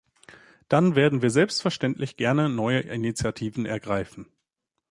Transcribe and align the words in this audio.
Dann 0.67 0.95
werden 0.95 1.21
wir 1.21 1.29
selbstverständlich 1.29 2.17
gerne 2.17 2.49
neue 2.49 2.79
Initiativen 2.79 3.67
ergreifen. 3.67 4.25